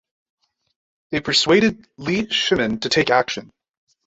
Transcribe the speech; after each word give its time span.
They 1.11 1.19
persuaded 1.21 1.87
Li 1.97 2.25
Shimin 2.27 2.79
to 2.81 2.89
take 2.89 3.11
action. 3.11 3.51